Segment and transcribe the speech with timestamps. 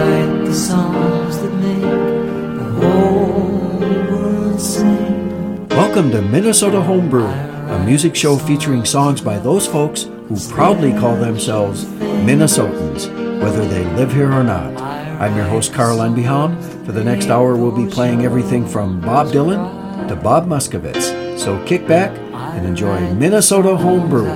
[0.00, 1.82] write the songs that make
[2.58, 3.78] the whole
[4.10, 5.68] world sing.
[5.68, 11.16] Welcome to Minnesota Homebrew, a music show featuring songs by those folks who proudly call
[11.16, 13.08] themselves Minnesotans,
[13.42, 14.74] whether they live here or not.
[15.20, 16.58] I'm your host, Carl Unbehaun.
[16.86, 21.38] For the next hour, we'll be playing everything from Bob Dylan to Bob Muscovitz.
[21.38, 22.16] So kick back
[22.56, 24.30] and enjoy Minnesota Homebrew.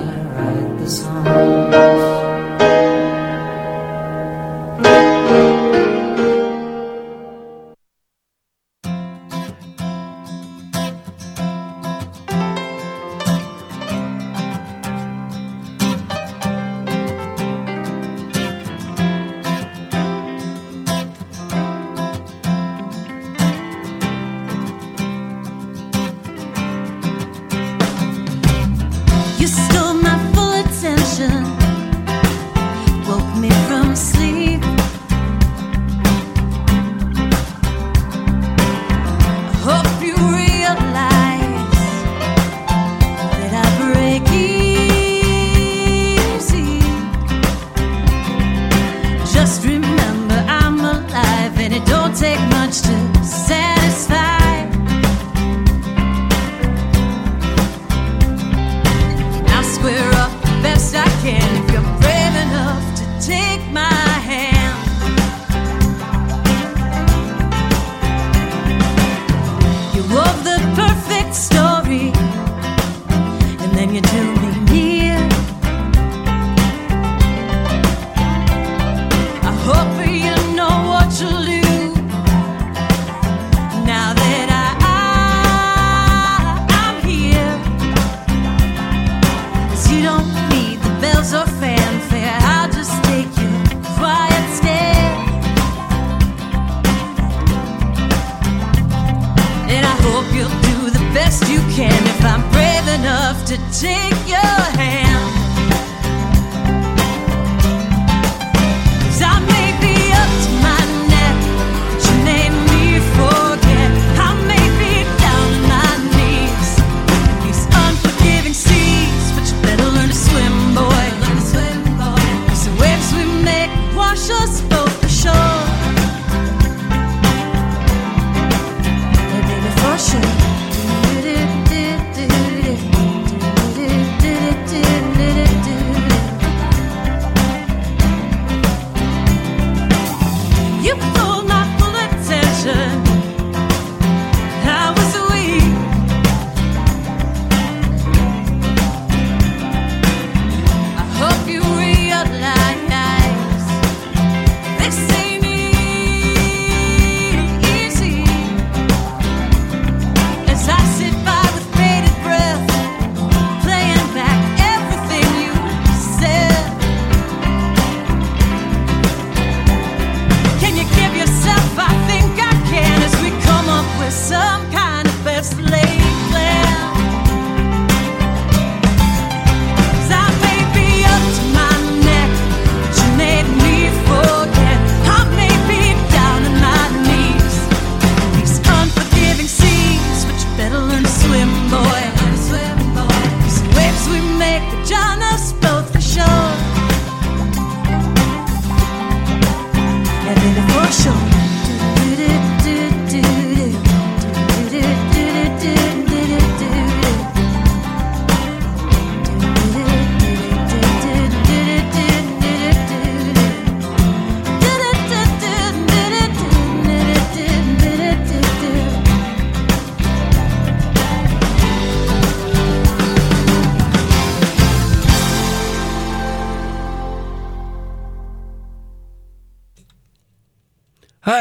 [200.85, 201.24] Yeah,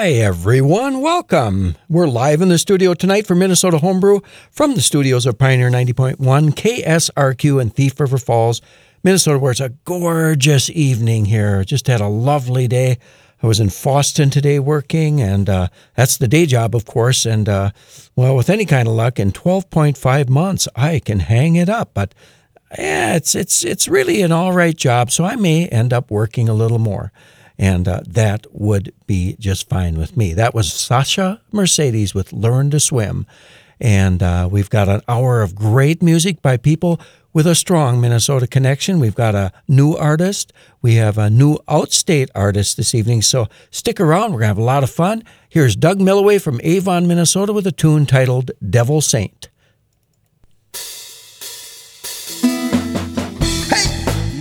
[0.05, 1.01] Hi, everyone.
[1.01, 1.77] Welcome.
[1.89, 4.21] We're live in the studio tonight for Minnesota Homebrew
[4.51, 8.61] from the studios of Pioneer 90.1, KSRQ, and Thief River Falls,
[9.03, 11.65] Minnesota, where it's a gorgeous evening here.
[11.65, 12.99] Just had a lovely day.
[13.43, 17.25] I was in Fosston today working, and uh, that's the day job, of course.
[17.25, 17.71] And uh,
[18.15, 21.93] well, with any kind of luck, in 12.5 months, I can hang it up.
[21.95, 22.15] But
[22.79, 25.11] yeah, it's it's it's really an all right job.
[25.11, 27.11] So I may end up working a little more,
[27.59, 30.35] and uh, that would be just fine with me.
[30.35, 33.27] That was Sasha Mercedes with "Learn to Swim,"
[33.81, 37.01] and uh, we've got an hour of great music by people
[37.35, 39.01] with a strong Minnesota connection.
[39.01, 40.53] We've got a new artist.
[40.81, 43.23] We have a new outstate artist this evening.
[43.23, 44.33] So stick around.
[44.33, 45.25] We're going to have a lot of fun.
[45.49, 49.49] Here's Doug Milloway from Avon, Minnesota with a tune titled Devil Saint.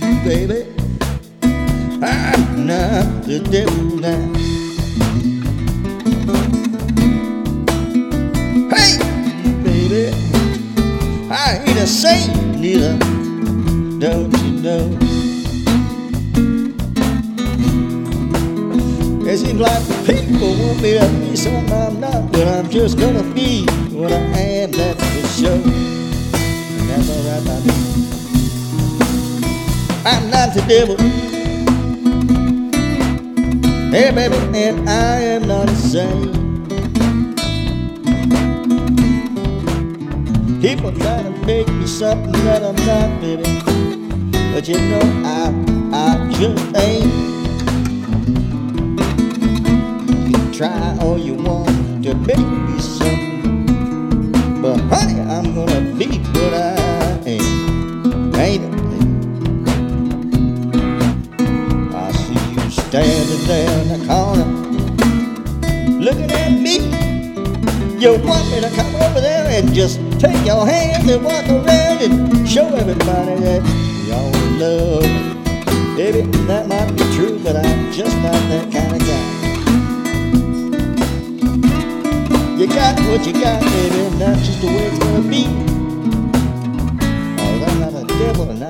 [0.00, 0.83] Hey, baby.
[2.06, 4.20] I'm not the devil now.
[8.68, 8.98] Hey,
[9.64, 10.12] baby,
[11.30, 12.98] I ain't a saint neither.
[13.98, 14.98] Don't you know?
[19.26, 23.22] It seems like people want me to be something I'm not, but I'm just gonna
[23.32, 23.64] be
[23.96, 24.72] what I am.
[24.72, 27.72] That's for sure, and that's alright by me.
[30.04, 31.33] I'm not the devil.
[33.94, 36.34] Hey, baby, and I am not a saint.
[40.60, 43.44] People try to make me something that I'm not, baby.
[44.52, 45.54] But you know, I,
[45.92, 47.06] I just ain't.
[50.28, 54.32] You try all you want to make me something.
[54.60, 56.73] But honey, I'm gonna be what I
[63.54, 64.46] there in the corner,
[66.00, 66.76] looking at me.
[68.02, 72.02] You want me to come over there and just take your hand and walk around
[72.02, 73.62] and show everybody that
[74.08, 75.04] y'all love.
[75.96, 79.24] Baby, that might be true, but I'm just not that kind of guy.
[82.58, 85.44] You got what you got, baby, and that's just the way it's gonna be.
[87.66, 88.63] I'm not a devil and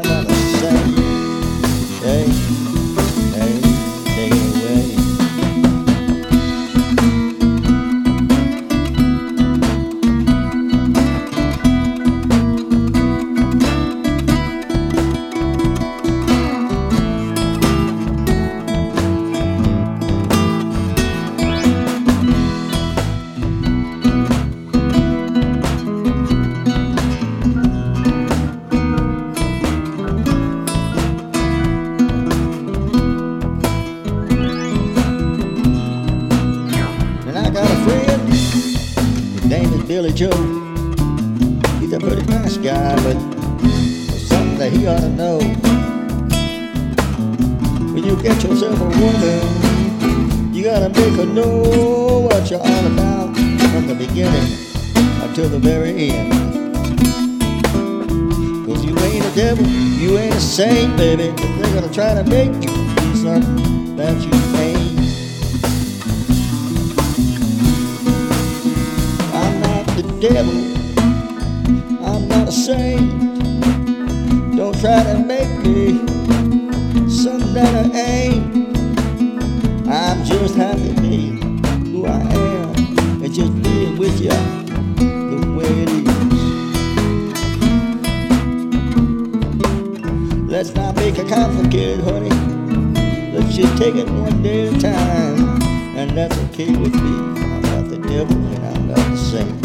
[40.14, 40.31] Joe.
[41.81, 43.19] He's a pretty nice guy, but
[43.61, 45.38] there's something that he ought to know.
[47.93, 53.34] When you get yourself a woman, you gotta make her know what you're all about
[53.34, 54.56] from the beginning
[55.22, 56.32] until the very end.
[58.67, 61.34] Cause you ain't a devil, you ain't a saint, baby.
[61.58, 64.44] They're gonna try to make you be something that you
[70.29, 70.56] devil.
[72.03, 73.11] I'm not a saint.
[74.56, 75.99] Don't try to make me
[77.11, 78.79] something that I ain't.
[79.87, 81.62] I'm just happy being
[81.93, 82.75] who I am
[83.23, 86.05] and just being with you the way it is.
[90.50, 92.31] Let's not make it complicated, honey.
[93.31, 95.62] Let's just take it one day at a time,
[95.99, 97.15] and that's okay with me.
[97.53, 99.63] I'm not the devil and I'm not the saint.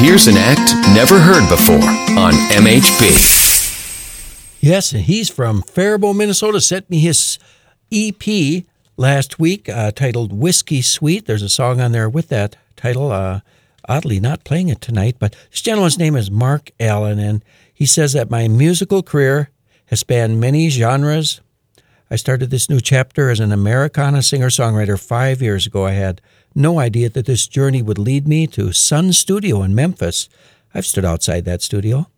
[0.00, 1.76] Here's an act never heard before
[2.18, 3.12] on MHB.
[4.58, 6.62] Yes, and he's from Faribault, Minnesota.
[6.62, 7.38] Sent me his
[7.92, 8.64] EP
[8.96, 11.26] last week uh, titled Whiskey Sweet.
[11.26, 13.12] There's a song on there with that title.
[13.12, 13.40] Uh,
[13.90, 18.14] oddly, not playing it tonight, but this gentleman's name is Mark Allen, and he says
[18.14, 19.50] that my musical career
[19.88, 21.42] has spanned many genres.
[22.10, 25.84] I started this new chapter as an Americana singer songwriter five years ago.
[25.84, 26.22] I had
[26.54, 30.28] no idea that this journey would lead me to Sun Studio in Memphis.
[30.74, 32.08] I've stood outside that studio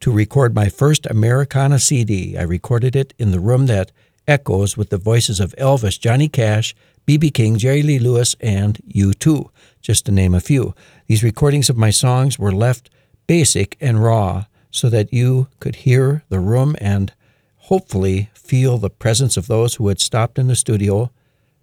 [0.00, 2.36] to record my first Americana CD.
[2.36, 3.92] I recorded it in the room that
[4.26, 6.74] echoes with the voices of Elvis, Johnny Cash,
[7.06, 7.30] B.B.
[7.30, 9.48] King, Jerry Lee Lewis, and U2,
[9.80, 10.74] just to name a few.
[11.06, 12.90] These recordings of my songs were left
[13.26, 17.12] basic and raw so that you could hear the room and
[17.56, 21.10] hopefully feel the presence of those who had stopped in the studio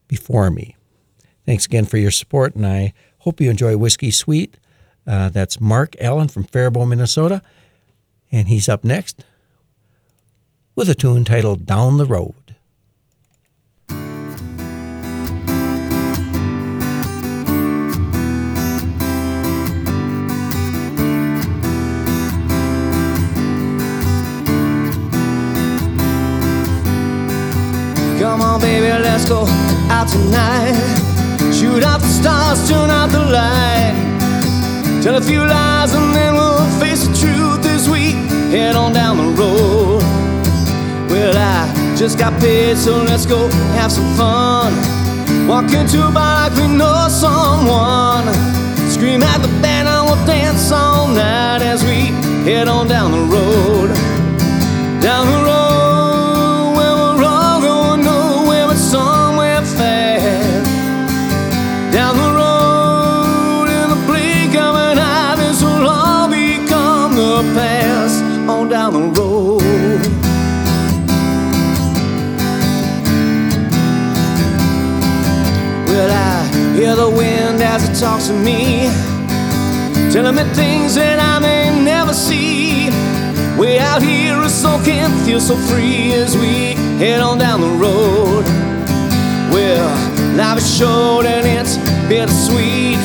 [0.07, 0.75] before me.
[1.49, 4.57] Thanks again for your support, and I hope you enjoy Whiskey Sweet.
[5.07, 7.41] Uh, that's Mark Allen from Faribault, Minnesota.
[8.31, 9.25] And he's up next
[10.75, 12.35] with a tune titled Down the Road.
[28.19, 29.45] Come on, baby, let's go
[29.89, 31.18] out tonight.
[31.59, 33.93] Shoot out the stars, turn out the light.
[35.03, 38.11] Tell a few lies and then we'll face the truth as we
[38.49, 40.01] head on down the road.
[41.11, 44.71] Well, I just got paid, so let's go have some fun.
[45.49, 48.33] Walk into a bar like we know someone.
[48.89, 52.13] Scream at the band and we'll dance all night as we
[52.49, 53.89] head on down the road.
[55.01, 55.58] Down the road
[77.79, 78.87] as it talks to me,
[80.11, 82.89] telling me things that I may never see.
[83.57, 87.73] Way out here, a soul can feel so free as we head on down the
[87.85, 88.43] road.
[89.53, 89.89] Well,
[90.35, 92.99] life is short and it's bittersweet.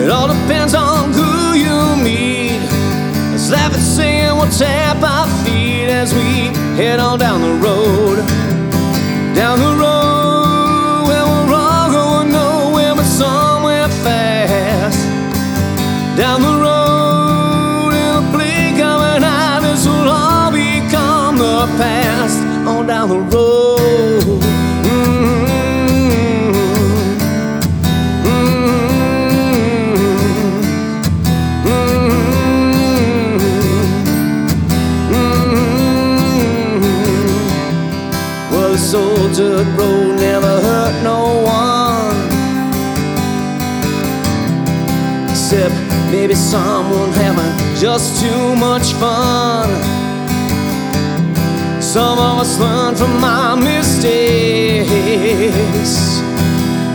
[0.00, 2.60] It all depends on who you meet.
[3.32, 8.16] Let's laugh and sing, we'll tap our feet as we head on down the road.
[9.34, 10.07] Down the road
[16.18, 22.40] Down the road in the blink of an eye, this will all become the past.
[22.66, 24.42] On down the road.
[35.12, 36.90] Mm-hmm.
[38.50, 39.97] Well, this old dirt road never
[46.50, 49.68] someone having just too much fun.
[51.82, 54.88] Some of us learn from our mistakes.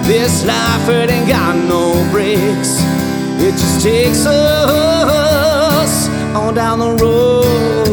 [0.07, 2.79] This life, it ain't got no breaks.
[3.45, 7.92] It just takes us on down the road.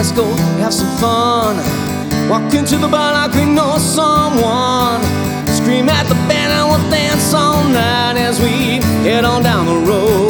[0.00, 0.24] Let's go
[0.62, 1.56] have some fun.
[2.30, 5.02] Walk into the bar like we know someone.
[5.58, 9.76] Scream at the band and we'll dance all night as we head on down the
[9.90, 10.29] road.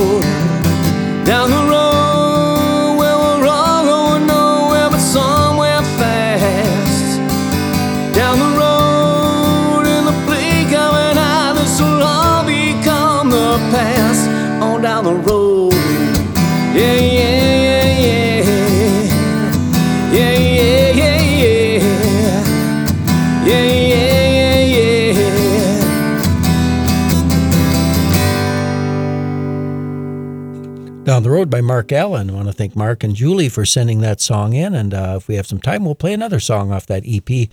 [31.49, 32.29] By Mark Allen.
[32.29, 34.75] I want to thank Mark and Julie for sending that song in.
[34.75, 37.49] And uh, if we have some time, we'll play another song off that EP a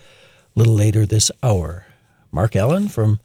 [0.56, 1.86] little later this hour.
[2.32, 3.20] Mark Allen from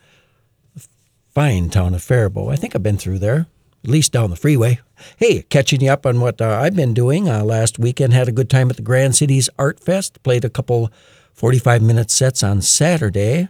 [0.74, 0.86] the
[1.30, 2.50] fine town of Faribault.
[2.50, 3.46] I think I've been through there,
[3.82, 4.78] at least down the freeway.
[5.16, 7.28] Hey, catching you up on what uh, I've been doing.
[7.28, 10.22] Uh, last weekend had a good time at the Grand Cities Art Fest.
[10.22, 10.92] Played a couple
[11.32, 13.48] 45 minute sets on Saturday.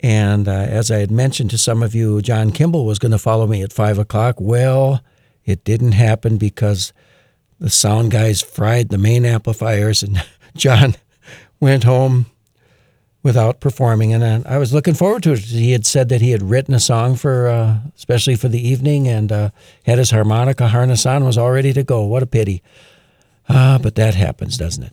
[0.00, 3.18] And uh, as I had mentioned to some of you, John Kimball was going to
[3.18, 4.36] follow me at 5 o'clock.
[4.38, 5.00] Well,
[5.44, 6.92] it didn't happen because
[7.58, 10.24] the sound guys fried the main amplifiers, and
[10.56, 10.96] John
[11.60, 12.26] went home
[13.22, 14.12] without performing.
[14.12, 15.40] And uh, I was looking forward to it.
[15.40, 19.06] He had said that he had written a song for, uh, especially for the evening,
[19.08, 19.50] and uh,
[19.84, 22.02] had his harmonica harness on, was all ready to go.
[22.04, 22.62] What a pity.
[23.48, 24.92] Ah, but that happens, doesn't it?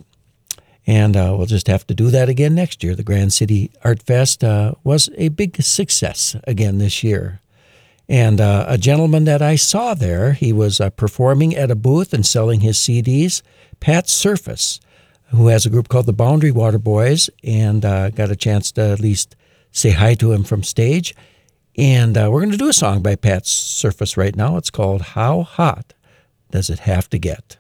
[0.88, 2.96] And uh, we'll just have to do that again next year.
[2.96, 7.42] The Grand City Art Fest uh, was a big success again this year.
[8.10, 12.12] And uh, a gentleman that I saw there, he was uh, performing at a booth
[12.12, 13.44] and selling his CDs,
[13.80, 14.80] Pat Surface,
[15.28, 18.82] who has a group called the Boundary Water Boys, and uh, got a chance to
[18.82, 19.36] at least
[19.72, 21.16] say hi to him from stage.
[21.78, 24.58] And uh, we're going to do a song by Pat Surface right now.
[24.58, 25.94] It's called How Hot
[26.50, 27.58] Does It Have to Get?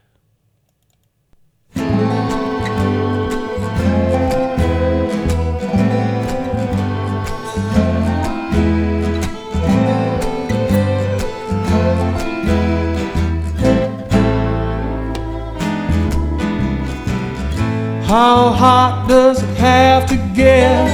[18.09, 20.89] How hot does it have to get?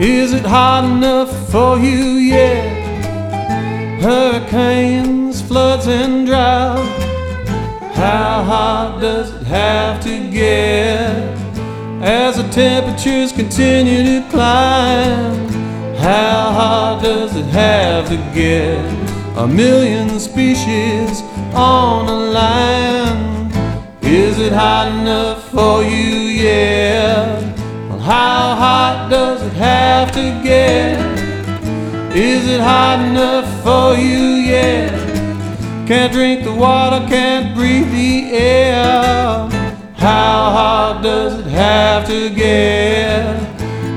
[0.00, 4.02] Is it hot enough for you yet?
[4.02, 6.84] Hurricanes, floods, and drought.
[7.94, 11.38] How hot does it have to get?
[12.02, 15.48] As the temperatures continue to climb,
[15.98, 18.82] How hot does it have to get?
[19.36, 21.22] A million species
[21.54, 23.52] on a line.
[24.02, 26.10] Is it hot enough for you?
[26.46, 27.38] Yeah.
[27.88, 30.98] Well, how hot does it have to get?
[32.16, 34.24] Is it hot enough for you?
[34.50, 34.88] Yeah.
[35.86, 39.48] Can't drink the water, can't breathe the air.
[39.96, 43.40] How hot does it have to get?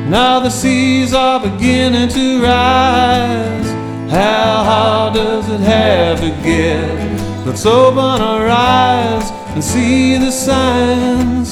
[0.09, 3.69] Now the seas are beginning to rise.
[4.11, 7.45] How hard does it have to get?
[7.45, 11.44] Let's open our eyes and see the signs.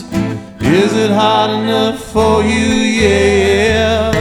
[0.84, 2.50] Is it hot enough for you?
[2.50, 4.12] Yeah.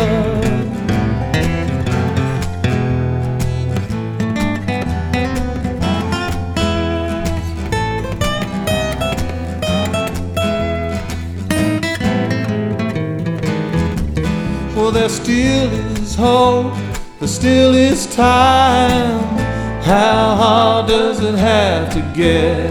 [14.76, 16.74] Well, there still is hope,
[17.18, 19.18] there still is time.
[19.82, 22.70] How hard does it have to get?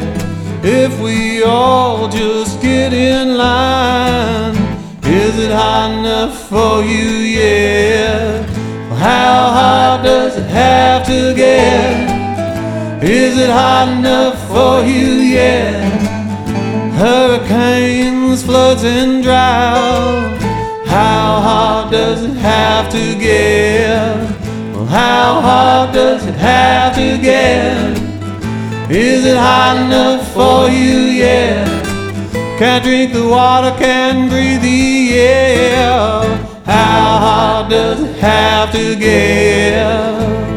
[0.63, 4.56] If we all just get in line,
[5.03, 7.10] is it hot enough for you?
[7.39, 8.41] Yeah.
[8.89, 13.03] Well, How hard does it have to get?
[13.03, 15.22] Is it hot enough for you?
[15.32, 16.01] yet?
[16.94, 20.38] Hurricanes, floods, and drought.
[20.86, 24.18] How hard does it have to get?
[24.74, 27.98] Well, how hard does it have to get?
[28.91, 31.00] Is it hot enough for you?
[31.24, 31.81] Yeah.
[32.62, 36.22] Can't drink the water, can't breathe the air.
[36.63, 40.50] How hard does it have to get?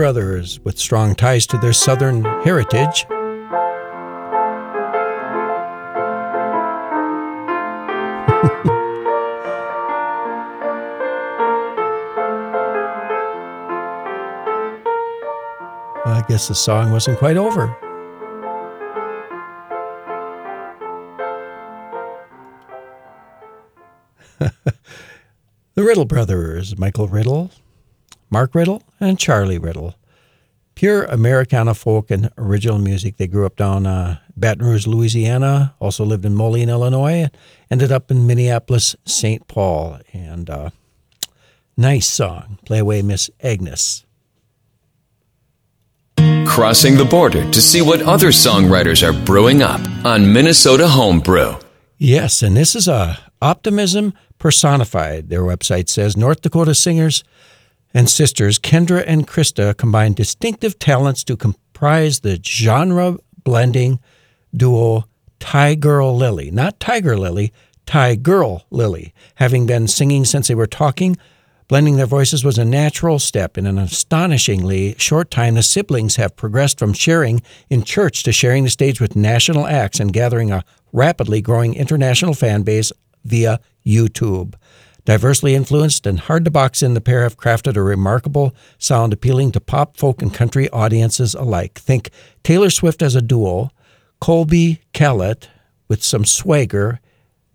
[0.00, 3.04] Brothers with strong ties to their southern heritage.
[16.06, 17.66] I guess the song wasn't quite over.
[24.38, 24.54] the
[25.76, 27.50] Riddle Brothers, Michael Riddle,
[28.30, 29.94] Mark Riddle, and Charlie Riddle.
[30.74, 33.16] Pure Americana folk and original music.
[33.16, 37.28] They grew up down uh, Baton Rouge, Louisiana, also lived in Moline, Illinois,
[37.70, 39.46] ended up in Minneapolis, St.
[39.46, 39.98] Paul.
[40.12, 40.70] And uh,
[41.76, 42.58] nice song.
[42.64, 44.06] Play away, Miss Agnes.
[46.46, 51.56] Crossing the border to see what other songwriters are brewing up on Minnesota Homebrew.
[51.98, 55.28] Yes, and this is a optimism personified.
[55.28, 57.22] Their website says North Dakota singers
[57.92, 64.00] and sisters Kendra and Krista combine distinctive talents to comprise the genre blending
[64.54, 65.04] duo
[65.40, 66.52] Tigirlily.
[66.52, 67.52] Not Tiger Lily,
[67.86, 69.12] Tigirlily.
[69.36, 71.16] Having been singing since they were talking,
[71.66, 73.56] blending their voices was a natural step.
[73.58, 78.64] In an astonishingly short time, the siblings have progressed from sharing in church to sharing
[78.64, 82.92] the stage with national acts and gathering a rapidly growing international fan base
[83.24, 84.54] via YouTube.
[85.04, 89.52] Diversely influenced and hard to box in, the pair have crafted a remarkable sound appealing
[89.52, 91.78] to pop, folk, and country audiences alike.
[91.78, 92.10] Think
[92.42, 93.70] Taylor Swift as a duo,
[94.20, 95.48] Colbie Caillat
[95.88, 97.00] with some swagger,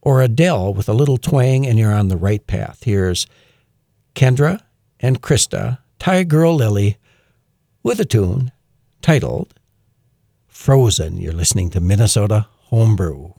[0.01, 2.83] or Adele with a little twang, and you're on the right path.
[2.83, 3.27] Here's
[4.13, 4.61] Kendra
[4.99, 6.97] and Krista, Tigirlily,
[7.83, 8.51] with a tune
[9.01, 9.53] titled
[10.47, 11.17] Frozen.
[11.17, 13.33] You're listening to Minnesota Homebrew.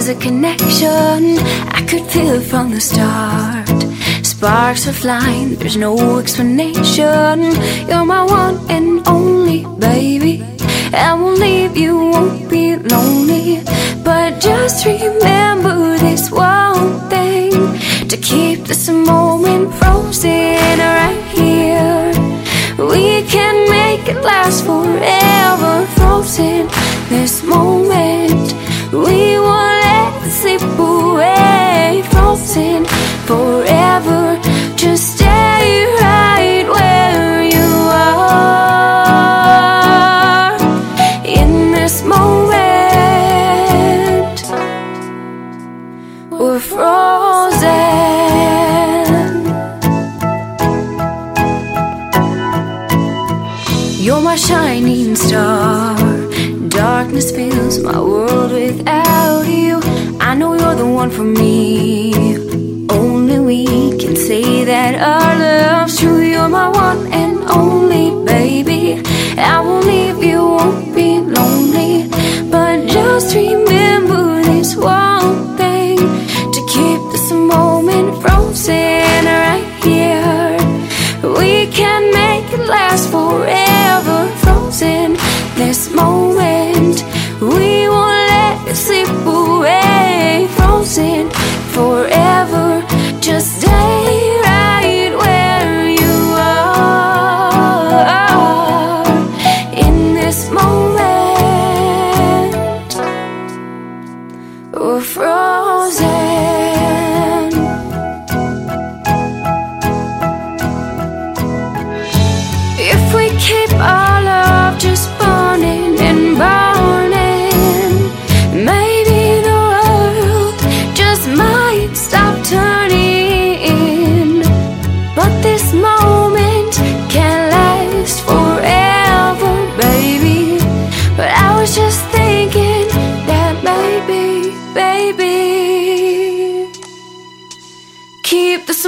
[0.00, 1.36] Was a connection.
[1.78, 3.68] I could feel from the start.
[4.24, 7.36] Sparks are flying, there's no explanation.
[7.86, 10.42] You're my one and only baby.
[10.94, 13.62] I won't leave you, won't be lonely.
[14.02, 17.50] But just remember this one thing
[18.08, 19.19] to keep this moment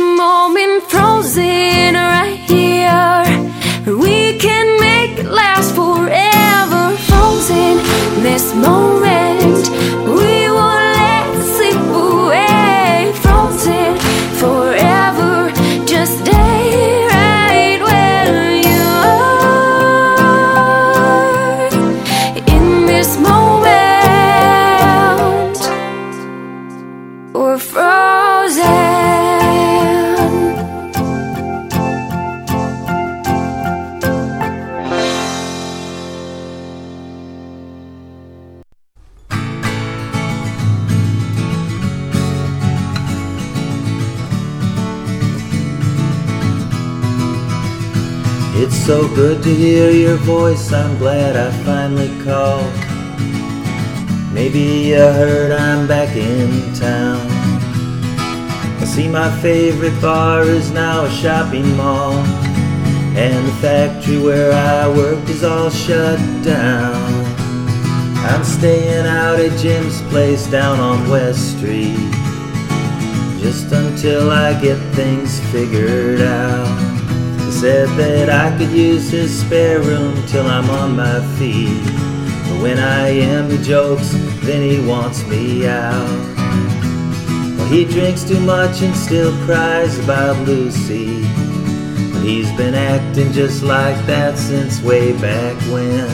[0.02, 3.24] moment frozen right here.
[3.86, 6.96] We can make it last forever.
[7.08, 7.76] Frozen
[8.22, 9.11] this moment.
[49.14, 52.72] Good to hear your voice, I'm glad I finally called.
[54.32, 57.20] Maybe you heard I'm back in town.
[58.80, 62.14] I see my favorite bar is now a shopping mall,
[63.14, 67.24] and the factory where I worked is all shut down.
[68.24, 71.96] I'm staying out at Jim's place down on West Street,
[73.42, 76.81] just until I get things figured out.
[77.62, 81.80] Said that I could use his spare room till I'm on my feet.
[82.48, 84.10] But when I am, he jokes,
[84.42, 86.08] then he wants me out.
[87.56, 91.22] Well, he drinks too much and still cries about Lucy.
[92.12, 96.10] But he's been acting just like that since way back when.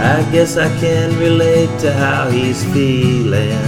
[0.00, 3.60] I guess I can relate to how he's feeling.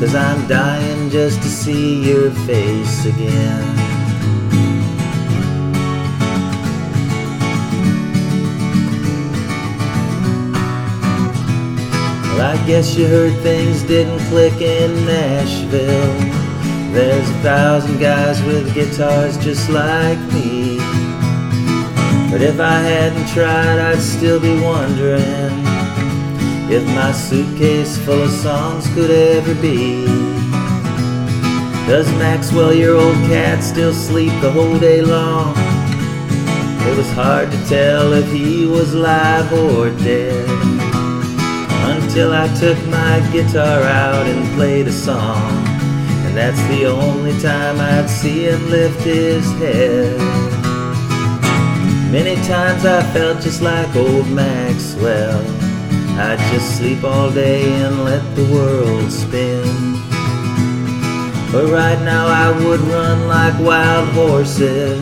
[0.00, 3.89] Cause I'm dying just to see your face again.
[12.40, 16.14] I guess you heard things didn't click in Nashville.
[16.90, 20.78] There's a thousand guys with guitars just like me.
[22.30, 25.20] But if I hadn't tried, I'd still be wondering
[26.72, 30.06] if my suitcase full of songs could ever be.
[31.86, 35.54] Does Maxwell, your old cat, still sleep the whole day long?
[36.88, 40.89] It was hard to tell if he was alive or dead
[42.10, 45.52] until I took my guitar out and played a song.
[46.26, 50.18] And that's the only time I'd see him lift his head.
[52.10, 55.38] Many times I felt just like old Maxwell.
[56.18, 59.62] I'd just sleep all day and let the world spin.
[61.52, 65.00] But right now I would run like wild horses.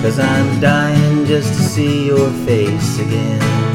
[0.00, 3.67] Cause I'm dying just to see your face again.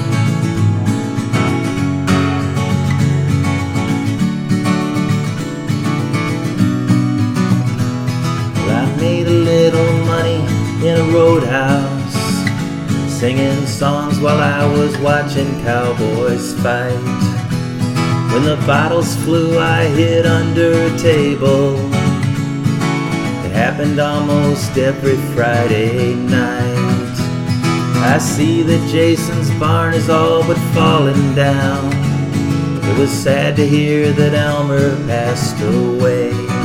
[10.94, 12.14] In a roadhouse,
[13.12, 16.94] singing songs while I was watching cowboys fight.
[18.32, 21.76] When the bottles flew, I hid under a table.
[23.46, 27.16] It happened almost every Friday night.
[28.06, 31.92] I see that Jason's barn is all but falling down.
[32.84, 36.63] It was sad to hear that Elmer passed away.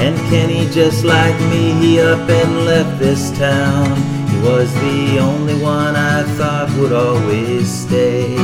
[0.00, 3.96] And Kenny, just like me, he up and left this town.
[4.30, 8.34] He was the only one I thought would always stay.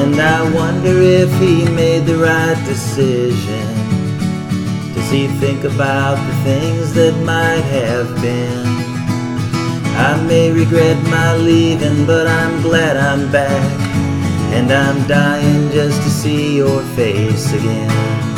[0.00, 3.66] And I wonder if he made the right decision.
[4.94, 8.64] Does he think about the things that might have been?
[9.96, 13.80] I may regret my leaving, but I'm glad I'm back.
[14.54, 18.33] And I'm dying just to see your face again.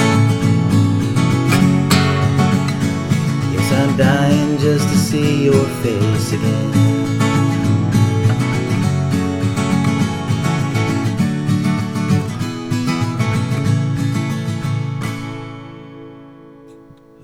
[3.76, 6.86] I'm dying just to see your face again.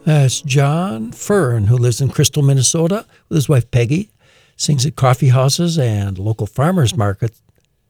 [0.04, 4.10] That's John Fern, who lives in Crystal, Minnesota, with his wife Peggy.
[4.56, 7.40] Sings at coffee houses and local farmers markets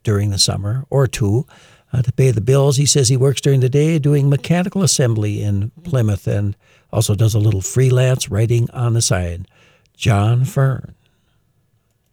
[0.05, 1.47] during the summer or two
[1.93, 2.77] uh, to pay the bills.
[2.77, 6.57] He says he works during the day doing mechanical assembly in Plymouth and
[6.93, 9.47] also does a little freelance writing on the side.
[9.97, 10.95] John Fern.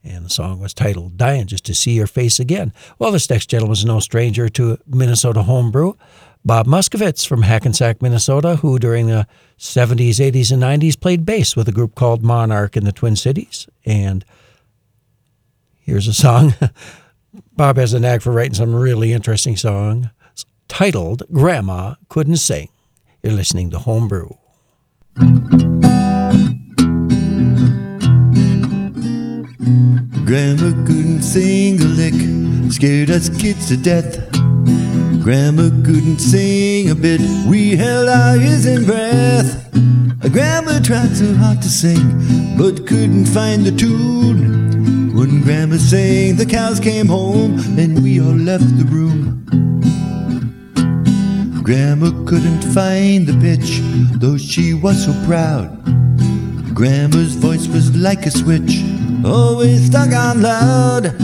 [0.04, 2.74] And the song was titled Dying Just to See Your Face Again.
[2.98, 5.94] Well, this next gentleman is no stranger to Minnesota homebrew.
[6.46, 11.68] Bob Muskovitz from Hackensack, Minnesota, who during the 70s, 80s, and 90s played bass with
[11.68, 13.68] a group called Monarch in the Twin Cities.
[13.86, 14.24] And
[15.82, 16.54] here's a song.
[17.58, 20.08] Bob has a knack for writing some really interesting songs
[20.70, 22.70] titled Grandma Couldn't Sing.
[23.22, 24.39] You're listening to Homebrew.
[30.26, 32.14] Grandma couldn't sing a lick,
[32.72, 34.32] scared us kids to death.
[35.24, 39.70] Grandma couldn't sing a bit, we held our ears in breath.
[40.32, 45.14] Grandma tried so hard to sing, but couldn't find the tune.
[45.16, 49.46] When Grandma sang, the cows came home, and we all left the room.
[51.70, 53.80] Grandma couldn't find the pitch,
[54.20, 55.70] though she was so proud.
[56.74, 58.84] Grandma's voice was like a switch,
[59.24, 61.16] always stuck on loud.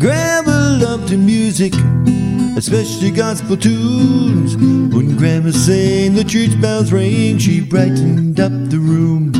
[0.00, 1.74] Grandma loved her music,
[2.56, 4.56] especially gospel tunes.
[4.56, 9.34] When Grandma sang, the church bells rang, she brightened up the room.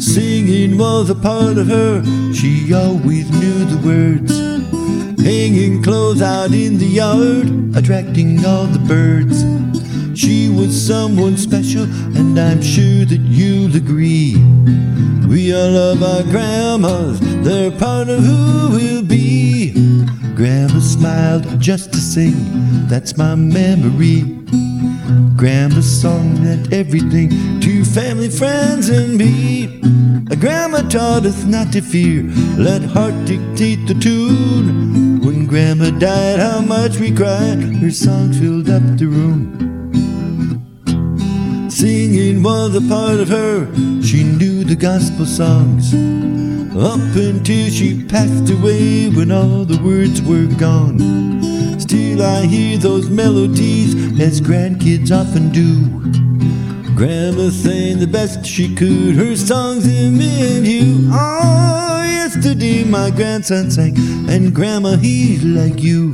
[0.00, 4.41] Singing was a part of her, she always knew the words.
[5.22, 9.44] Hanging clothes out in the yard, attracting all the birds.
[10.18, 14.34] She was someone special, and I'm sure that you'll agree.
[15.28, 19.72] We all love our grandmas, they're part of who we'll be.
[20.34, 24.22] Grandma smiled just to sing, that's my memory.
[25.36, 29.80] Grandma's song meant everything to family, friends, and me.
[30.36, 32.24] Grandma taught us not to fear,
[32.58, 34.81] let heart dictate the tune.
[35.52, 39.60] Grandma died, how much we cried, her songs filled up the room.
[41.70, 43.66] Singing was a part of her,
[44.02, 45.92] she knew the gospel songs.
[46.74, 50.98] Up until she passed away when all the words were gone.
[51.78, 56.21] Still, I hear those melodies as grandkids often do.
[57.02, 61.08] Grandma sang the best she could, her songs in me and you.
[61.10, 63.96] Oh, yesterday my grandson sang,
[64.30, 66.12] and Grandma, he's like you.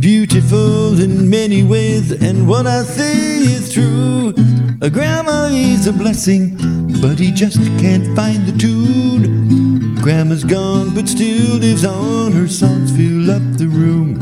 [0.00, 4.32] Beautiful in many ways, and what I say is true.
[4.80, 6.56] A grandma is a blessing,
[7.02, 9.96] but he just can't find the tune.
[9.96, 14.16] Grandma's gone, but still lives on, her songs fill up the room.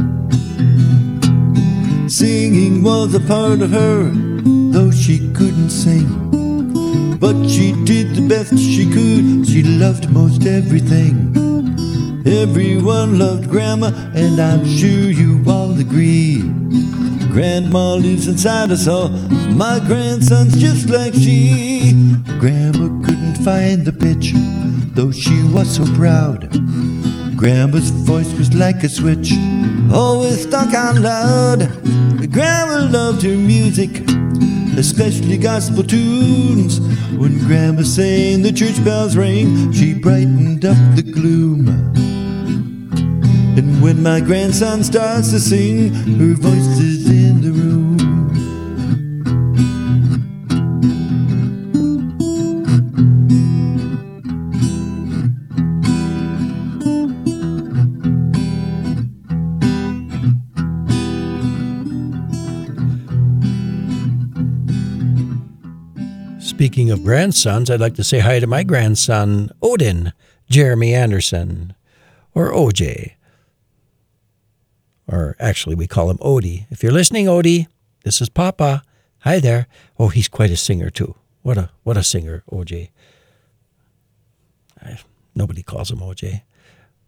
[2.09, 4.30] Singing was a part of her,
[5.01, 6.07] she couldn't sing.
[7.19, 11.17] But she did the best she could, she loved most everything.
[12.27, 16.43] Everyone loved Grandma, and I'm sure you all agree.
[17.33, 21.93] Grandma lives inside us all, my grandson's just like she.
[22.39, 24.33] Grandma couldn't find the pitch,
[24.95, 26.51] though she was so proud.
[27.37, 29.33] Grandma's voice was like a switch,
[29.93, 31.61] always stuck on loud.
[32.31, 34.05] Grandma loved her music,
[34.81, 36.81] especially gospel tunes.
[37.21, 41.69] When Grandma sang, the church bells rang, she brightened up the gloom.
[43.59, 47.05] And when my grandson starts to sing, her voice is
[66.61, 70.13] Speaking of grandsons, I'd like to say hi to my grandson, Odin
[70.51, 71.73] Jeremy Anderson,
[72.35, 73.13] or OJ.
[75.09, 76.67] Or actually, we call him Odie.
[76.69, 77.67] If you're listening, Odie,
[78.05, 78.83] this is Papa.
[79.21, 79.69] Hi there.
[79.99, 81.15] Oh, he's quite a singer too.
[81.41, 82.91] What a what a singer, OJ.
[84.83, 84.99] I,
[85.35, 86.43] nobody calls him OJ.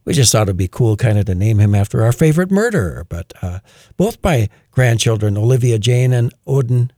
[0.07, 3.05] We just thought it'd be cool, kind of, to name him after our favorite murderer.
[3.07, 3.59] But uh,
[3.98, 6.90] both my grandchildren, Olivia Jane and Odin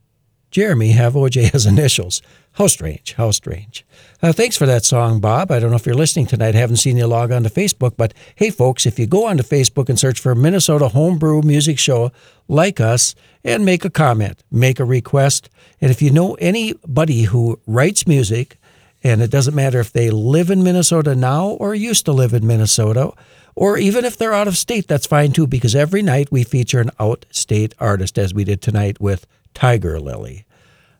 [0.55, 2.21] Jeremy, have OJ as initials.
[2.53, 3.85] How strange, how strange.
[4.21, 5.51] Uh, thanks for that song, Bob.
[5.51, 6.55] I don't know if you're listening tonight.
[6.55, 9.89] Haven't seen you log on to Facebook, but hey, folks, if you go onto Facebook
[9.89, 12.13] and search for Minnesota Homebrew Music Show,
[12.47, 15.49] like us and make a comment, make a request.
[15.81, 18.57] And if you know anybody who writes music,
[19.03, 22.47] and it doesn't matter if they live in Minnesota now or used to live in
[22.47, 23.11] Minnesota,
[23.55, 26.81] or even if they're out of state, that's fine too, because every night we feature
[26.81, 30.43] an out state artist, as we did tonight with Tigirlily.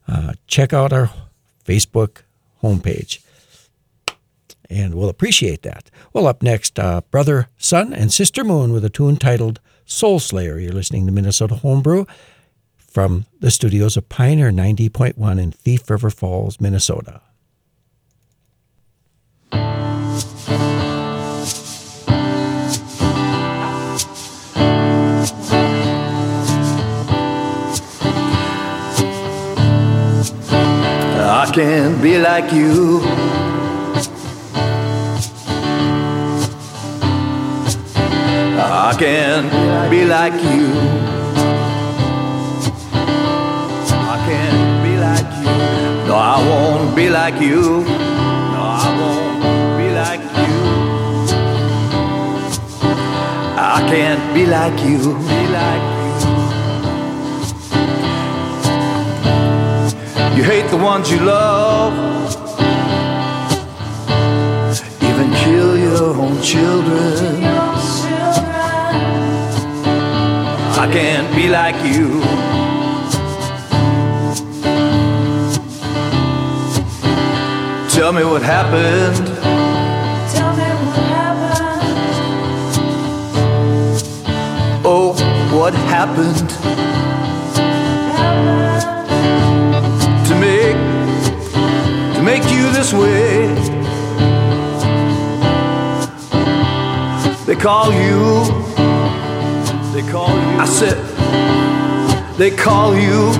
[0.07, 1.11] Uh, check out our
[1.65, 2.21] Facebook
[2.63, 3.19] homepage.
[4.69, 5.91] And we'll appreciate that.
[6.13, 10.57] Well, up next, uh, Brother Sun and Sister Moon with a tune titled Soul Slayer.
[10.57, 12.05] You're listening to Minnesota Homebrew
[12.77, 17.21] from the studios of Pioneer 90.1 in Thief River Falls, Minnesota.
[31.55, 32.99] Can't be like you.
[38.59, 40.67] I can't be like you.
[44.11, 46.07] I can't be like you.
[46.09, 47.85] No, I won't be like you.
[48.53, 50.55] No, I won't be like you.
[53.57, 54.99] I can't be like you.
[54.99, 55.94] Be like
[60.35, 60.43] you.
[60.43, 61.93] Hate the ones you love.
[65.01, 67.43] Even kill your own children.
[70.77, 72.21] I can't be like you.
[77.89, 79.27] Tell me what happened.
[80.35, 81.95] Tell me what happened.
[84.85, 85.13] Oh,
[85.57, 86.94] what happened
[92.85, 93.47] this way?
[97.45, 98.43] They call you.
[99.93, 100.59] They call you.
[100.59, 100.97] I said.
[102.37, 103.31] They call you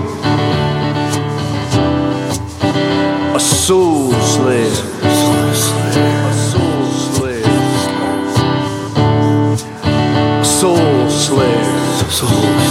[3.36, 4.80] a soul slave.
[5.04, 7.46] A soul slave.
[10.46, 12.12] Soul slave.
[12.12, 12.65] Soul slave.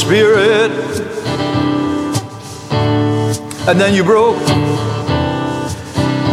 [0.00, 0.70] Spirit.
[3.68, 4.40] And then you broke.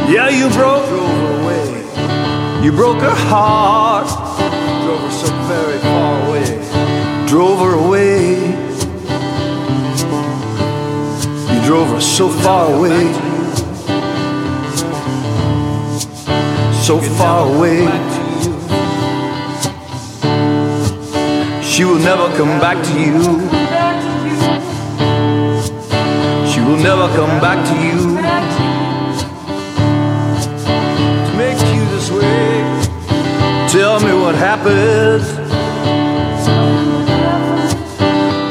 [0.08, 0.88] Yeah, you broke.
[0.88, 2.64] Drove away.
[2.64, 4.08] You broke her heart.
[4.86, 7.28] Drove her so very far away.
[7.28, 8.36] Drove her away.
[11.52, 13.04] You drove her so far away.
[16.88, 18.17] So far away.
[21.78, 23.22] She will never come back to you.
[26.52, 28.18] She will never come back to you.
[31.28, 32.64] To make you this way.
[33.70, 35.24] Tell me what happened.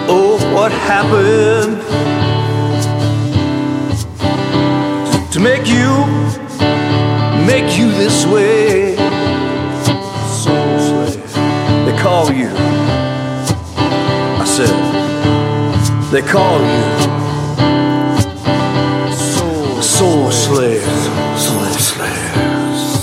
[0.09, 1.83] Oh, what happened
[5.33, 6.07] to make you,
[7.45, 8.95] make you this way?
[10.29, 11.35] Soul slave,
[11.87, 12.86] they call you.
[16.13, 16.83] They call you
[19.13, 20.83] soul, soul slave,
[21.37, 22.35] soul slave,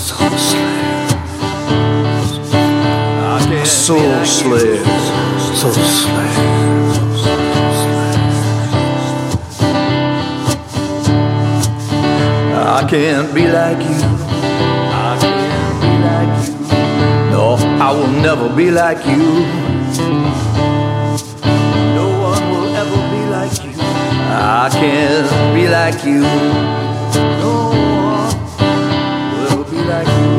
[0.06, 0.30] soul
[3.64, 4.86] slave, soul slave,
[5.54, 6.54] soul slave.
[12.56, 14.00] I can't be like you.
[14.92, 16.54] I can't be like you.
[17.30, 19.63] No, I will never be like you.
[24.46, 26.20] I can't be like you.
[27.40, 28.12] No one
[29.40, 30.36] will ever be like you.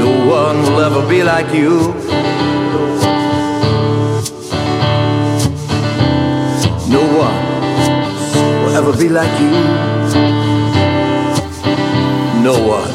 [0.00, 1.92] No one will ever be like you.
[6.88, 7.38] No one
[8.64, 9.50] will ever be like you.
[12.42, 12.89] No one.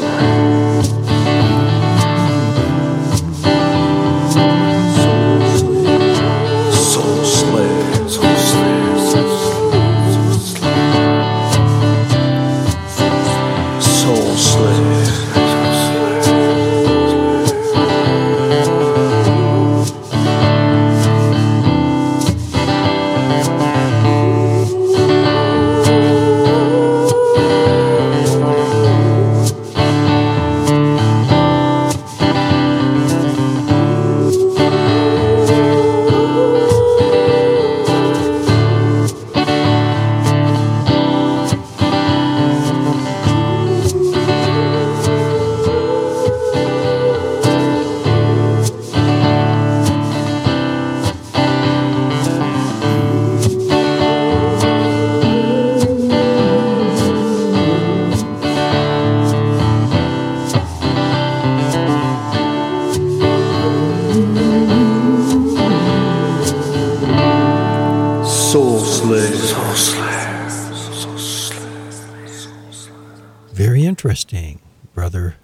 [74.96, 75.36] Brother,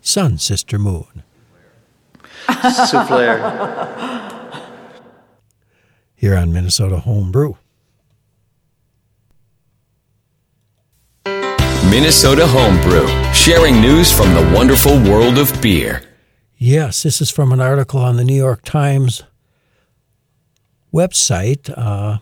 [0.00, 1.24] sun, sister, moon.
[2.46, 3.40] Souffleur.
[6.14, 7.54] Here on Minnesota Homebrew.
[11.26, 16.02] Minnesota Homebrew, sharing news from the wonderful world of beer.
[16.56, 19.24] Yes, this is from an article on the New York Times
[20.94, 22.18] website uh,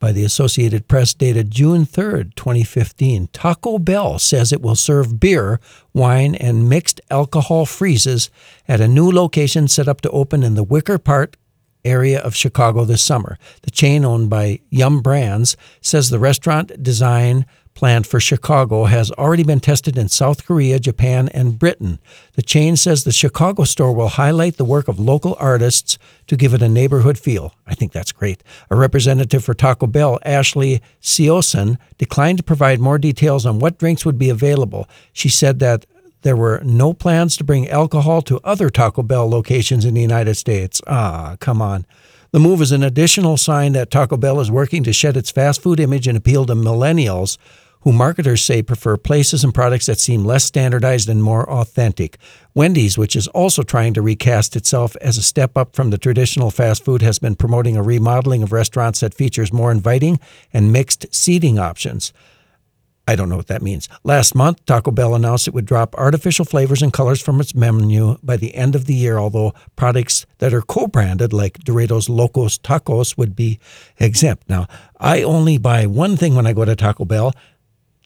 [0.00, 3.28] by the Associated Press dated June 3rd, 2015.
[3.32, 5.60] Taco Bell says it will serve beer,
[5.92, 8.30] wine, and mixed alcohol freezes
[8.66, 11.36] at a new location set up to open in the Wicker Park
[11.84, 13.38] area of Chicago this summer.
[13.62, 17.46] The chain owned by Yum Brands says the restaurant design
[17.78, 22.00] planned for Chicago has already been tested in South Korea, Japan, and Britain.
[22.32, 26.52] The chain says the Chicago store will highlight the work of local artists to give
[26.52, 27.54] it a neighborhood feel.
[27.68, 28.42] I think that's great.
[28.68, 34.04] A representative for Taco Bell, Ashley Siosen, declined to provide more details on what drinks
[34.04, 34.88] would be available.
[35.12, 35.86] She said that
[36.22, 40.34] there were no plans to bring alcohol to other Taco Bell locations in the United
[40.34, 40.82] States.
[40.88, 41.86] Ah, come on.
[42.32, 45.62] The move is an additional sign that Taco Bell is working to shed its fast
[45.62, 47.38] food image and appeal to millennials
[47.88, 52.18] who marketers say prefer places and products that seem less standardized and more authentic.
[52.54, 56.50] Wendy's, which is also trying to recast itself as a step up from the traditional
[56.50, 60.20] fast food, has been promoting a remodeling of restaurants that features more inviting
[60.52, 62.12] and mixed seating options.
[63.06, 63.88] I don't know what that means.
[64.04, 68.18] Last month, Taco Bell announced it would drop artificial flavors and colors from its menu
[68.22, 72.58] by the end of the year, although products that are co branded, like Doritos Locos
[72.58, 73.58] Tacos, would be
[73.98, 74.46] exempt.
[74.46, 74.66] Now,
[75.00, 77.32] I only buy one thing when I go to Taco Bell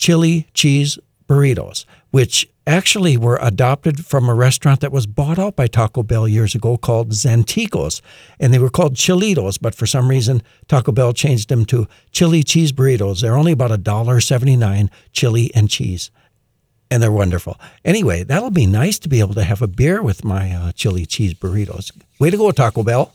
[0.03, 0.99] chili cheese
[1.29, 6.27] burritos, which actually were adopted from a restaurant that was bought out by Taco Bell
[6.27, 8.01] years ago called Zantigos.
[8.41, 12.43] And they were called Chilitos, but for some reason, Taco Bell changed them to chili
[12.43, 13.21] cheese burritos.
[13.21, 16.11] They're only about $1.79 chili and cheese.
[16.91, 17.61] And they're wonderful.
[17.85, 21.07] Anyway, that'll be nice to be able to have a beer with my uh, chili
[21.07, 21.93] cheese burritos.
[22.19, 23.15] Way to go, Taco Bell.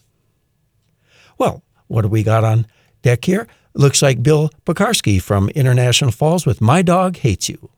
[1.37, 2.65] Well, what do we got on
[3.01, 3.45] deck here?
[3.77, 7.69] Looks like Bill Pekarski from International Falls with My Dog Hates You.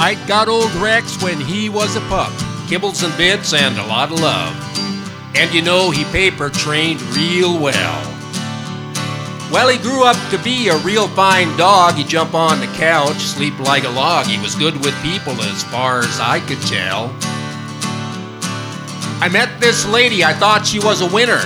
[0.00, 2.30] I got old Rex when he was a pup.
[2.68, 4.54] Kibbles and bits and a lot of love.
[5.34, 8.17] And you know he paper trained real well.
[9.50, 11.94] Well, he grew up to be a real fine dog.
[11.94, 14.26] He'd jump on the couch, sleep like a log.
[14.26, 17.14] He was good with people as far as I could tell.
[19.20, 21.40] I met this lady, I thought she was a winner.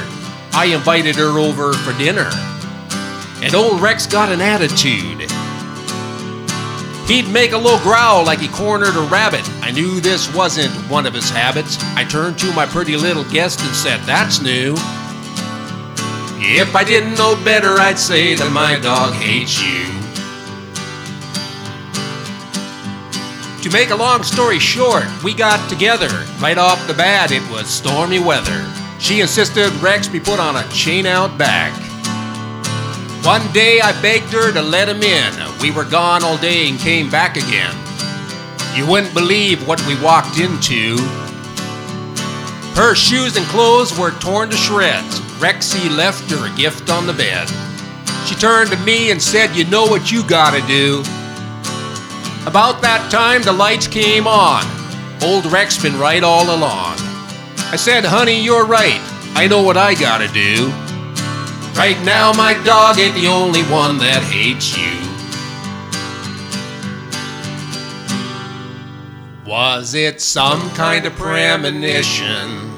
[0.53, 2.28] I invited her over for dinner.
[3.40, 5.30] And old Rex got an attitude.
[7.09, 9.48] He'd make a little growl like he cornered a rabbit.
[9.62, 11.78] I knew this wasn't one of his habits.
[11.96, 14.74] I turned to my pretty little guest and said, That's new.
[16.45, 19.86] If I didn't know better, I'd say that my dog hates you.
[23.62, 26.11] To make a long story short, we got together.
[26.40, 28.68] Right off the bat, it was stormy weather.
[28.99, 31.72] She insisted Rex be put on a chain out back.
[33.24, 35.32] One day I begged her to let him in.
[35.61, 37.74] We were gone all day and came back again.
[38.74, 40.97] You wouldn't believe what we walked into.
[42.74, 45.20] Her shoes and clothes were torn to shreds.
[45.40, 47.48] Rexy left her a gift on the bed.
[48.26, 51.00] She turned to me and said, You know what you gotta do.
[52.46, 54.64] About that time, the lights came on.
[55.22, 56.96] Old Rex been right all along.
[57.70, 59.00] I said, Honey, you're right.
[59.34, 60.68] I know what I gotta do.
[61.78, 65.01] Right now, my dog ain't the only one that hates you.
[69.47, 72.72] Was it some kind of premonition?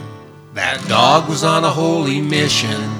[0.54, 2.98] That dog was on a holy mission.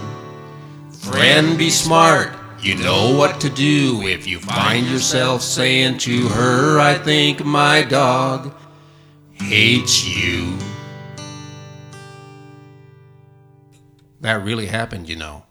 [0.90, 2.34] Friend, be smart.
[2.60, 7.82] You know what to do if you find yourself saying to her, I think my
[7.82, 8.54] dog
[9.32, 10.58] hates you.
[14.20, 15.43] That really happened, you know.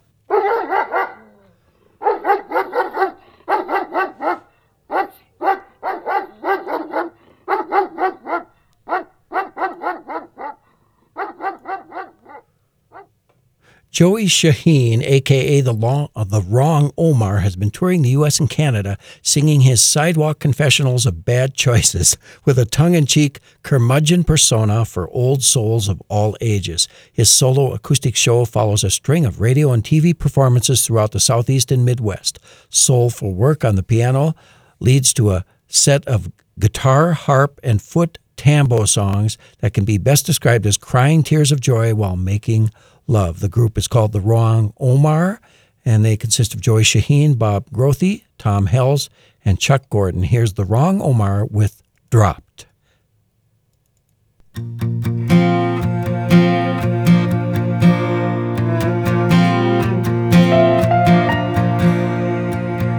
[13.94, 18.40] Joey Shaheen, aka the, long, uh, the Wrong Omar, has been touring the U.S.
[18.40, 25.08] and Canada, singing his sidewalk confessionals of bad choices with a tongue-in-cheek curmudgeon persona for
[25.10, 26.88] old souls of all ages.
[27.12, 31.70] His solo acoustic show follows a string of radio and TV performances throughout the Southeast
[31.70, 32.40] and Midwest.
[32.70, 34.34] Soulful work on the piano
[34.80, 40.26] leads to a set of guitar, harp, and foot tambo songs that can be best
[40.26, 42.72] described as crying tears of joy while making
[43.06, 43.40] love.
[43.40, 45.40] The group is called The Wrong Omar,
[45.84, 49.10] and they consist of Joy Shaheen, Bob Grothy, Tom Hells,
[49.44, 50.22] and Chuck Gordon.
[50.22, 52.66] Here's The Wrong Omar with Dropped.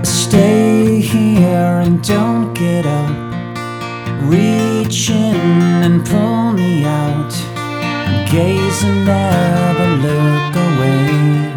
[0.03, 3.10] Stay here and don't get up.
[4.24, 5.36] Reach in
[5.84, 7.44] and pull me out.
[8.36, 11.53] Gaze and never look away.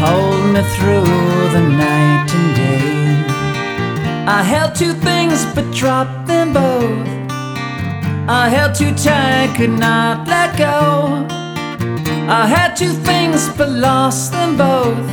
[0.00, 1.04] Hold me through
[1.52, 4.24] the night and day.
[4.26, 7.06] I held two things but dropped them both.
[8.26, 11.26] I held too tight, could not let go.
[12.26, 15.10] I had two things but lost them both.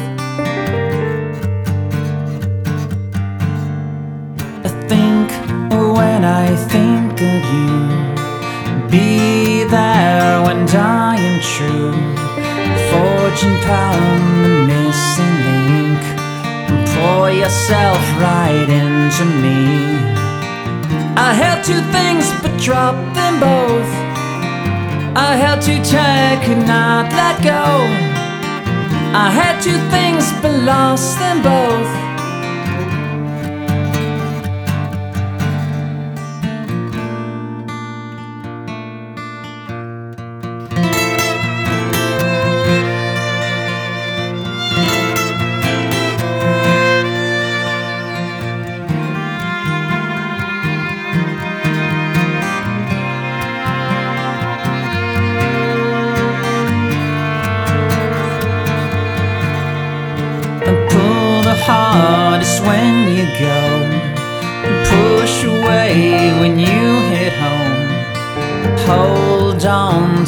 [4.64, 5.30] I think
[5.98, 8.15] when I think of you,
[8.90, 11.94] be there when dying true.
[12.92, 16.02] Fortune pound the missing link,
[16.70, 20.16] and pour yourself right into me.
[21.18, 23.92] I held two things but dropped them both.
[25.18, 27.64] I held too tight, could not let go.
[29.16, 32.05] I had two things but lost them both.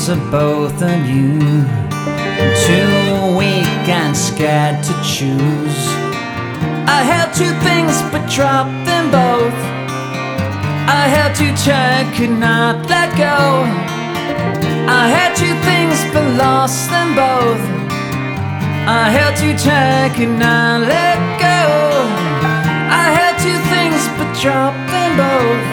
[0.08, 1.38] To both of you.
[2.64, 5.80] Too weak and scared to choose.
[6.88, 9.60] I held two things but dropped them both.
[10.88, 13.68] I held too tight could not let go.
[14.88, 17.60] I had two things but lost them both.
[18.88, 21.60] I held too tight, could not let go.
[23.04, 25.67] I held two things, but dropped them both.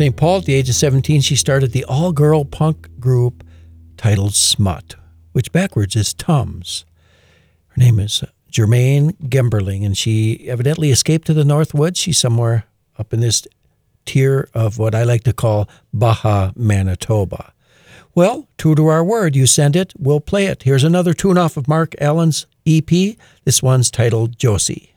[0.00, 0.16] St.
[0.16, 1.20] Paul at the age of 17.
[1.20, 3.44] She started the all girl punk group
[3.98, 4.94] titled Smut,
[5.32, 6.86] which backwards is Tums.
[7.68, 11.98] Her name is Germaine Gemberling, and she evidently escaped to the North Woods.
[11.98, 12.64] She's somewhere
[12.98, 13.46] up in this
[14.06, 17.52] tier of what I like to call Baja Manitoba.
[18.14, 20.62] Well, true to our word, you send it, we'll play it.
[20.62, 22.88] Here's another tune off of Mark Allen's EP.
[23.44, 24.89] This one's titled Josie.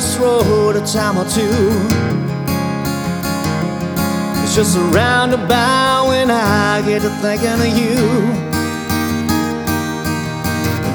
[0.00, 1.68] This road a time or two.
[4.42, 8.00] It's just a roundabout when I get to thinking of you.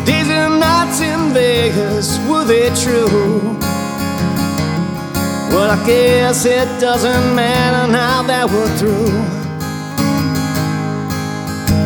[0.07, 3.59] Days and nights in Vegas, were they true?
[5.53, 9.13] Well, I guess it doesn't matter now that we're through.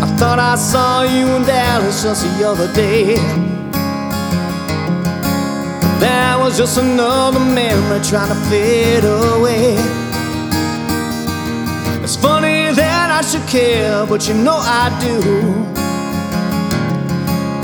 [0.03, 3.48] I thought I saw you in Dallas just the other day.
[5.99, 9.75] That was just another memory trying to fade away.
[12.01, 15.19] It's funny that I should care, but you know I do.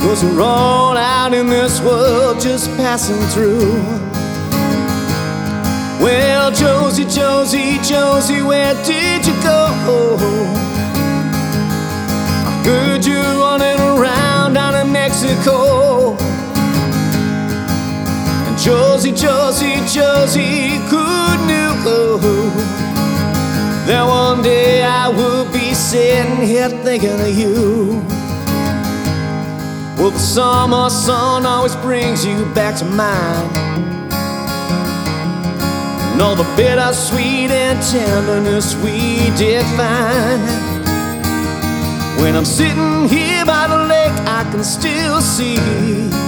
[0.05, 3.81] Cause we're all out in this world just passing through.
[6.03, 9.65] Well, Josie, Josie, Josie, where did you go?
[12.45, 16.34] I heard you running around down in Mexico.
[18.65, 21.05] Josie, Josie, Josie, who
[21.45, 21.69] knew
[23.85, 28.01] that one day I would be sitting here thinking of you?
[29.99, 33.55] Well, the summer sun always brings you back to mind.
[36.13, 40.41] And all the bittersweet and tenderness we did find.
[42.19, 46.24] When I'm sitting here by the lake, I can still see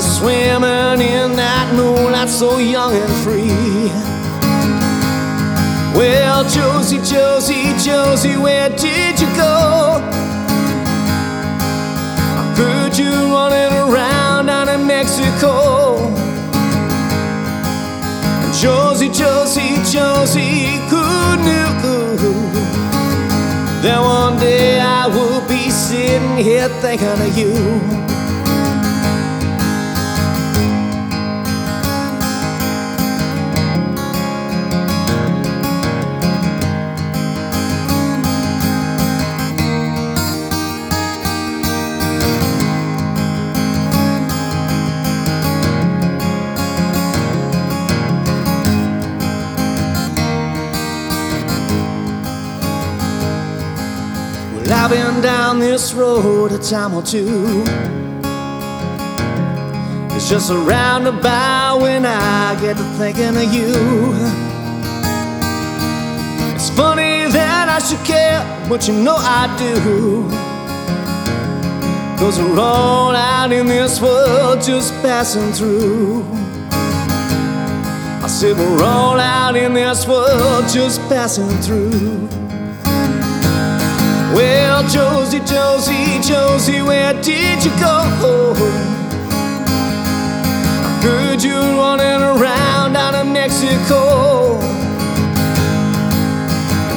[0.00, 3.90] swimming in that moonlight so young and free.
[5.96, 10.00] Well, Josie, Josie, Josie, where did you go?
[12.36, 15.96] I heard you running around down in Mexico.
[18.42, 21.02] And Josie, Josie, Josie, who
[21.46, 21.68] knew
[23.82, 28.07] that one day I would be sitting here thinking of you?
[54.90, 57.62] I've been down this road a time or two.
[60.16, 64.14] It's just a roundabout when I get to thinking of you.
[66.54, 70.26] It's funny that I should care, but you know I do.
[72.18, 76.24] Cause we're all out in this world just passing through.
[76.72, 82.37] I said we're all out in this world just passing through.
[84.38, 88.54] Well, Josie, Josie, Josie, where did you go?
[90.86, 94.60] I heard you running around down in Mexico.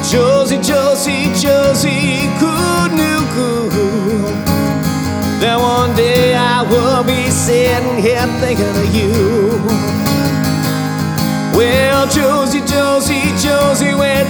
[0.07, 2.53] Josie, Josie, Josie, who
[2.93, 3.21] knew
[5.41, 9.09] that one day I will be sitting here thinking of you?
[11.57, 14.20] Well, Josie, Josie, Josie, where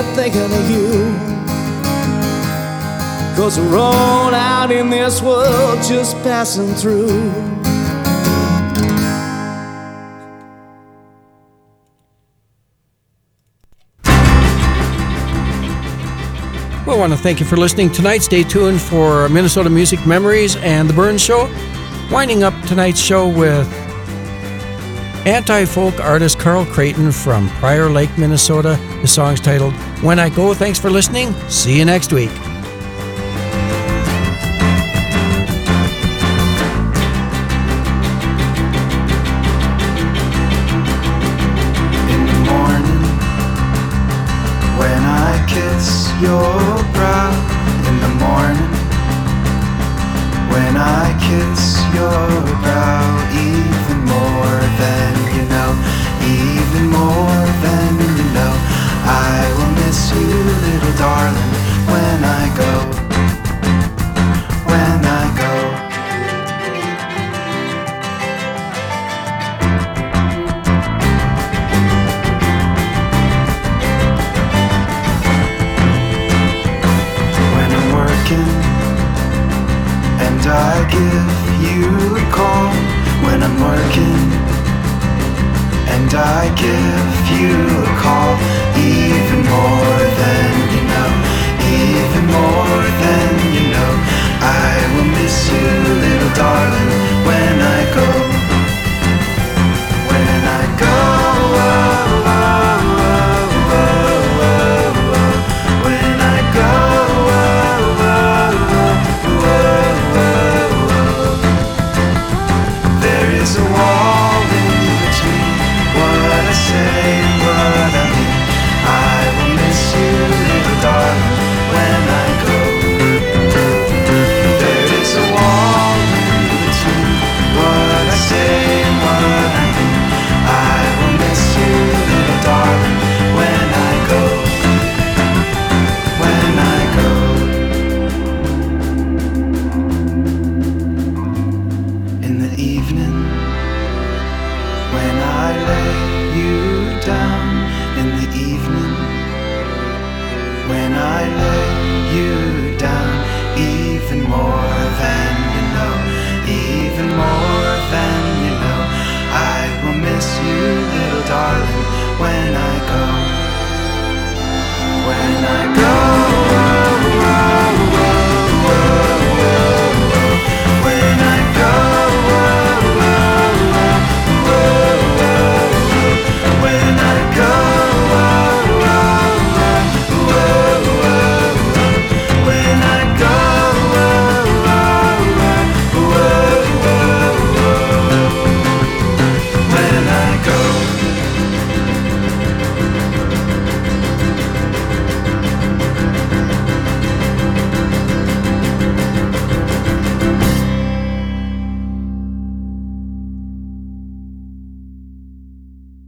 [0.00, 0.88] kept thinking of you.
[3.34, 7.08] Cause we're all out in this world just passing through.
[16.86, 18.18] Well, I want to thank you for listening tonight.
[18.18, 21.52] Stay tuned for Minnesota Music Memories and The Burns Show.
[22.12, 23.66] Winding up tonight's show with
[25.26, 28.78] Anti folk artist Carl Creighton from Prior Lake, Minnesota.
[29.02, 30.54] The song's titled When I Go.
[30.54, 31.32] Thanks for listening.
[31.48, 32.30] See you next week.